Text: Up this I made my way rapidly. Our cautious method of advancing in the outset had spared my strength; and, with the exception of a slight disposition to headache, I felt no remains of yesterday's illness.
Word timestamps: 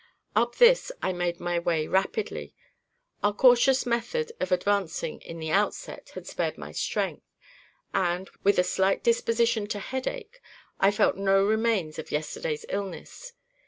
Up 0.35 0.55
this 0.55 0.91
I 1.03 1.13
made 1.13 1.39
my 1.39 1.59
way 1.59 1.85
rapidly. 1.85 2.55
Our 3.21 3.33
cautious 3.35 3.85
method 3.85 4.31
of 4.39 4.51
advancing 4.51 5.21
in 5.21 5.37
the 5.37 5.51
outset 5.51 6.09
had 6.15 6.25
spared 6.25 6.57
my 6.57 6.71
strength; 6.71 7.29
and, 7.93 8.27
with 8.43 8.55
the 8.55 8.61
exception 8.61 8.61
of 8.61 8.65
a 8.65 8.73
slight 8.73 9.03
disposition 9.03 9.67
to 9.67 9.77
headache, 9.77 10.41
I 10.79 10.89
felt 10.89 11.17
no 11.17 11.45
remains 11.45 11.99
of 11.99 12.11
yesterday's 12.11 12.65
illness. 12.69 13.33